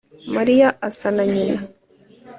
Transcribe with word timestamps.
mariya 0.35 0.67
asa 0.87 1.07
na 1.15 1.23
nyina 1.33 1.59